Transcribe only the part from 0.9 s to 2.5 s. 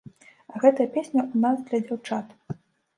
песня ў нас для дзяўчат.